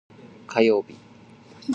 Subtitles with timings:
[0.47, 0.95] 火曜日